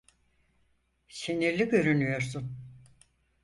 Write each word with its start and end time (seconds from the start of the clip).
Sinirli 1.07 1.69
görünüyorsun. 1.69 2.57